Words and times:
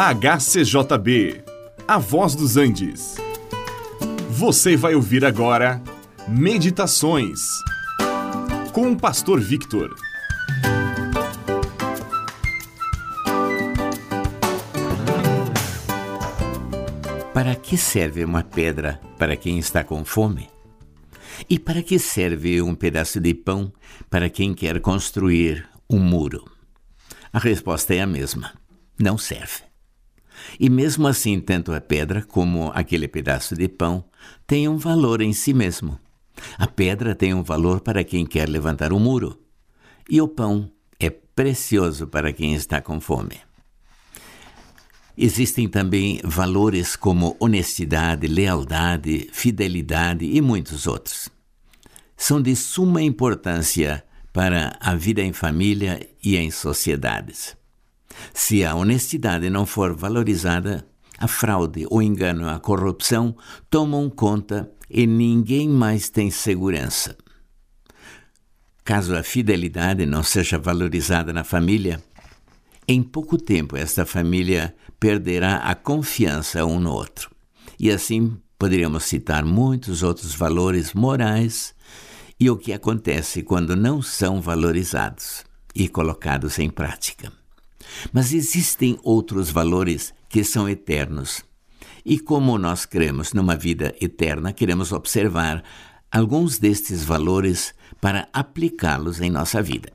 HCJB, 0.00 1.42
A 1.88 1.98
Voz 1.98 2.36
dos 2.36 2.56
Andes. 2.56 3.16
Você 4.30 4.76
vai 4.76 4.94
ouvir 4.94 5.24
agora 5.24 5.82
Meditações 6.28 7.40
com 8.72 8.92
o 8.92 8.96
Pastor 8.96 9.40
Victor. 9.40 9.92
Para 17.34 17.56
que 17.56 17.76
serve 17.76 18.24
uma 18.24 18.44
pedra 18.44 19.00
para 19.18 19.34
quem 19.34 19.58
está 19.58 19.82
com 19.82 20.04
fome? 20.04 20.48
E 21.50 21.58
para 21.58 21.82
que 21.82 21.98
serve 21.98 22.62
um 22.62 22.72
pedaço 22.72 23.18
de 23.18 23.34
pão 23.34 23.72
para 24.08 24.30
quem 24.30 24.54
quer 24.54 24.78
construir 24.78 25.68
um 25.90 25.98
muro? 25.98 26.48
A 27.32 27.40
resposta 27.40 27.96
é 27.96 28.00
a 28.00 28.06
mesma: 28.06 28.52
não 28.96 29.18
serve. 29.18 29.67
E 30.58 30.68
mesmo 30.70 31.06
assim, 31.06 31.40
tanto 31.40 31.72
a 31.72 31.80
pedra 31.80 32.22
como 32.22 32.70
aquele 32.74 33.08
pedaço 33.08 33.54
de 33.56 33.68
pão 33.68 34.04
têm 34.46 34.68
um 34.68 34.76
valor 34.76 35.20
em 35.20 35.32
si 35.32 35.52
mesmo. 35.52 35.98
A 36.56 36.66
pedra 36.66 37.14
tem 37.14 37.34
um 37.34 37.42
valor 37.42 37.80
para 37.80 38.04
quem 38.04 38.24
quer 38.24 38.48
levantar 38.48 38.92
o 38.92 38.96
um 38.96 39.00
muro, 39.00 39.38
e 40.08 40.20
o 40.20 40.28
pão 40.28 40.70
é 40.98 41.10
precioso 41.10 42.06
para 42.06 42.32
quem 42.32 42.54
está 42.54 42.80
com 42.80 43.00
fome. 43.00 43.40
Existem 45.20 45.68
também 45.68 46.20
valores 46.22 46.94
como 46.94 47.36
honestidade, 47.40 48.28
lealdade, 48.28 49.28
fidelidade 49.32 50.24
e 50.24 50.40
muitos 50.40 50.86
outros. 50.86 51.28
São 52.16 52.40
de 52.40 52.54
suma 52.54 53.02
importância 53.02 54.04
para 54.32 54.76
a 54.80 54.94
vida 54.94 55.20
em 55.20 55.32
família 55.32 56.08
e 56.22 56.36
em 56.36 56.52
sociedades. 56.52 57.57
Se 58.32 58.64
a 58.64 58.74
honestidade 58.74 59.50
não 59.50 59.66
for 59.66 59.94
valorizada, 59.94 60.86
a 61.18 61.26
fraude, 61.26 61.86
o 61.90 62.00
engano, 62.00 62.48
a 62.48 62.58
corrupção 62.60 63.36
tomam 63.68 64.08
conta 64.08 64.70
e 64.88 65.06
ninguém 65.06 65.68
mais 65.68 66.08
tem 66.08 66.30
segurança. 66.30 67.16
Caso 68.84 69.14
a 69.14 69.22
fidelidade 69.22 70.06
não 70.06 70.22
seja 70.22 70.58
valorizada 70.58 71.32
na 71.32 71.44
família, 71.44 72.02
em 72.86 73.02
pouco 73.02 73.36
tempo 73.36 73.76
esta 73.76 74.06
família 74.06 74.74
perderá 74.98 75.56
a 75.56 75.74
confiança 75.74 76.64
um 76.64 76.80
no 76.80 76.90
outro. 76.90 77.30
E 77.78 77.90
assim 77.90 78.38
poderíamos 78.58 79.04
citar 79.04 79.44
muitos 79.44 80.02
outros 80.02 80.34
valores 80.34 80.94
morais 80.94 81.74
e 82.40 82.48
o 82.48 82.56
que 82.56 82.72
acontece 82.72 83.42
quando 83.42 83.76
não 83.76 84.00
são 84.00 84.40
valorizados 84.40 85.44
e 85.74 85.88
colocados 85.88 86.58
em 86.58 86.70
prática. 86.70 87.30
Mas 88.12 88.32
existem 88.32 88.98
outros 89.02 89.50
valores 89.50 90.12
que 90.28 90.44
são 90.44 90.68
eternos. 90.68 91.44
E 92.04 92.18
como 92.18 92.58
nós 92.58 92.86
cremos 92.86 93.32
numa 93.32 93.56
vida 93.56 93.94
eterna, 94.00 94.52
queremos 94.52 94.92
observar 94.92 95.62
alguns 96.10 96.58
destes 96.58 97.04
valores 97.04 97.74
para 98.00 98.28
aplicá-los 98.32 99.20
em 99.20 99.30
nossa 99.30 99.62
vida. 99.62 99.92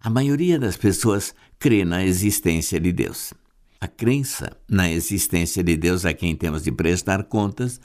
A 0.00 0.08
maioria 0.08 0.58
das 0.58 0.76
pessoas 0.76 1.34
crê 1.58 1.84
na 1.84 2.04
existência 2.04 2.80
de 2.80 2.92
Deus. 2.92 3.34
A 3.80 3.88
crença 3.88 4.56
na 4.68 4.90
existência 4.90 5.62
de 5.62 5.76
Deus 5.76 6.06
a 6.06 6.14
quem 6.14 6.34
temos 6.34 6.62
de 6.62 6.72
prestar 6.72 7.24
contas 7.24 7.80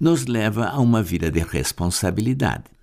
nos 0.00 0.26
leva 0.26 0.66
a 0.66 0.78
uma 0.78 1.02
vida 1.02 1.30
de 1.30 1.40
responsabilidade. 1.40 2.73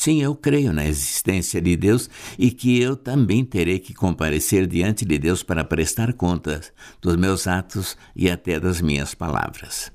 Sim, 0.00 0.22
eu 0.22 0.32
creio 0.36 0.72
na 0.72 0.86
existência 0.86 1.60
de 1.60 1.76
Deus 1.76 2.08
e 2.38 2.52
que 2.52 2.80
eu 2.80 2.94
também 2.94 3.44
terei 3.44 3.80
que 3.80 3.92
comparecer 3.92 4.64
diante 4.64 5.04
de 5.04 5.18
Deus 5.18 5.42
para 5.42 5.64
prestar 5.64 6.12
contas 6.12 6.72
dos 7.02 7.16
meus 7.16 7.48
atos 7.48 7.96
e 8.14 8.30
até 8.30 8.60
das 8.60 8.80
minhas 8.80 9.12
palavras. 9.12 9.90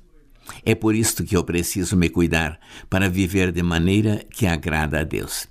É 0.62 0.74
por 0.74 0.94
isto 0.94 1.24
que 1.24 1.34
eu 1.34 1.42
preciso 1.42 1.96
me 1.96 2.10
cuidar 2.10 2.60
para 2.90 3.08
viver 3.08 3.50
de 3.50 3.62
maneira 3.62 4.22
que 4.30 4.46
agrada 4.46 5.00
a 5.00 5.04
Deus. 5.04 5.48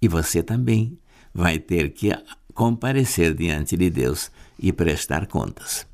E 0.00 0.08
você 0.08 0.42
também 0.42 0.98
vai 1.34 1.58
ter 1.58 1.90
que 1.90 2.16
comparecer 2.54 3.34
diante 3.34 3.76
de 3.76 3.90
Deus 3.90 4.30
e 4.58 4.72
prestar 4.72 5.26
contas. 5.26 5.86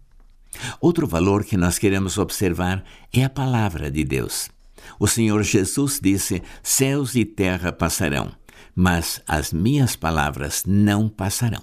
Outro 0.81 1.05
valor 1.05 1.45
que 1.45 1.56
nós 1.56 1.81
queremos 1.81 2.17
observar 2.17 2.85
é 3.12 3.25
a 3.25 3.29
palavra 3.29 3.91
de 3.91 4.05
Deus. 4.05 4.49
O 4.98 5.06
Senhor 5.06 5.43
Jesus 5.43 6.00
disse: 6.03 6.43
Céus 6.62 7.15
e 7.15 7.25
terra 7.25 7.72
passarão, 7.72 8.32
mas 8.75 9.20
as 9.26 9.53
minhas 9.53 9.97
palavras 9.97 10.65
não 10.66 11.09
passarão. 11.09 11.62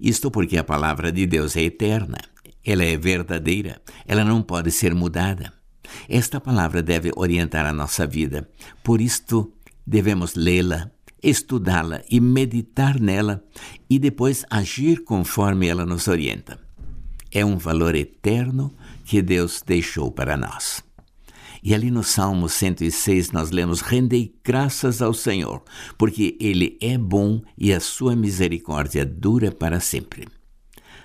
Isto 0.00 0.30
porque 0.30 0.56
a 0.56 0.64
palavra 0.64 1.12
de 1.12 1.26
Deus 1.26 1.56
é 1.56 1.62
eterna, 1.62 2.18
ela 2.64 2.84
é 2.84 2.96
verdadeira, 2.96 3.80
ela 4.06 4.24
não 4.24 4.42
pode 4.42 4.70
ser 4.70 4.94
mudada. 4.94 5.52
Esta 6.08 6.40
palavra 6.40 6.82
deve 6.82 7.10
orientar 7.16 7.66
a 7.66 7.72
nossa 7.72 8.06
vida, 8.06 8.48
por 8.82 9.00
isto 9.00 9.52
devemos 9.86 10.34
lê-la, 10.34 10.90
estudá-la 11.22 12.02
e 12.10 12.20
meditar 12.20 12.98
nela 12.98 13.44
e 13.88 13.98
depois 13.98 14.44
agir 14.48 15.04
conforme 15.04 15.66
ela 15.66 15.84
nos 15.84 16.08
orienta. 16.08 16.58
É 17.30 17.44
um 17.44 17.58
valor 17.58 17.94
eterno 17.94 18.74
que 19.04 19.20
Deus 19.20 19.62
deixou 19.64 20.10
para 20.10 20.36
nós. 20.36 20.82
E 21.62 21.74
ali 21.74 21.90
no 21.90 22.02
Salmo 22.02 22.48
106 22.48 23.32
nós 23.32 23.50
lemos: 23.50 23.80
Rendei 23.80 24.34
graças 24.42 25.02
ao 25.02 25.12
Senhor, 25.12 25.62
porque 25.98 26.36
Ele 26.40 26.78
é 26.80 26.96
bom 26.96 27.42
e 27.56 27.72
a 27.72 27.80
sua 27.80 28.16
misericórdia 28.16 29.04
dura 29.04 29.50
para 29.50 29.80
sempre. 29.80 30.26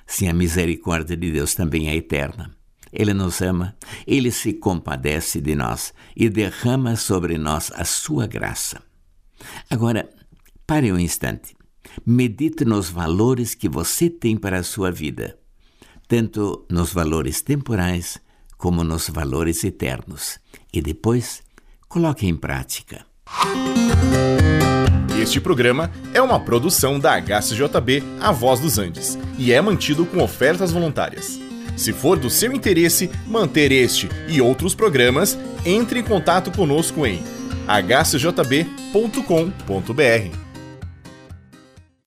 Sim, 0.07 0.29
a 0.29 0.33
misericórdia 0.33 1.17
de 1.17 1.31
Deus 1.31 1.55
também 1.55 1.89
é 1.89 1.95
eterna. 1.95 2.51
Ele 2.93 3.13
nos 3.13 3.41
ama, 3.41 3.75
ele 4.07 4.31
se 4.31 4.53
compadece 4.53 5.41
de 5.41 5.53
nós 5.55 5.93
e 6.15 6.29
derrama 6.29 6.95
sobre 6.95 7.37
nós 7.37 7.71
a 7.75 7.83
sua 7.83 8.25
graça. 8.25 8.81
Agora, 9.69 10.09
pare 10.65 10.93
um 10.93 10.99
instante. 10.99 11.53
Medite 12.05 12.63
nos 12.63 12.89
valores 12.89 13.53
que 13.53 13.67
você 13.67 14.09
tem 14.09 14.37
para 14.37 14.59
a 14.59 14.63
sua 14.63 14.91
vida, 14.91 15.37
tanto 16.07 16.65
nos 16.69 16.93
valores 16.93 17.41
temporais 17.41 18.19
como 18.57 18.83
nos 18.83 19.09
valores 19.09 19.63
eternos, 19.63 20.39
e 20.73 20.81
depois 20.81 21.41
coloque 21.87 22.27
em 22.27 22.35
prática. 22.35 23.05
Este 25.19 25.39
programa 25.39 25.91
é 26.13 26.21
uma 26.21 26.39
produção 26.39 26.99
da 26.99 27.19
HCJB 27.19 28.03
A 28.19 28.31
Voz 28.31 28.59
dos 28.59 28.77
Andes 28.77 29.17
e 29.39 29.51
é 29.51 29.59
mantido 29.59 30.05
com 30.05 30.21
ofertas 30.21 30.71
voluntárias. 30.71 31.39
Se 31.75 31.91
for 31.91 32.17
do 32.17 32.29
seu 32.29 32.53
interesse 32.53 33.09
manter 33.27 33.71
este 33.71 34.07
e 34.27 34.39
outros 34.39 34.75
programas, 34.75 35.37
entre 35.65 35.99
em 35.99 36.03
contato 36.03 36.51
conosco 36.51 37.05
em 37.05 37.21
hcjb.com.br. 37.67 38.85